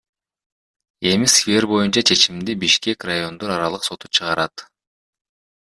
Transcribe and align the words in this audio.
Эми 1.09 1.27
сквер 1.33 1.63
боюнча 1.71 2.01
чечимди 2.09 2.53
Бишкек 2.63 2.99
райондор 3.09 3.49
аралык 3.55 3.83
соту 3.87 4.05
чыгарат. 4.15 4.55